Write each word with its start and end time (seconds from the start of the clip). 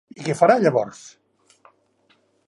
I 0.21 0.23
què 0.27 0.35
farà 0.37 0.55
llavors? 0.63 1.01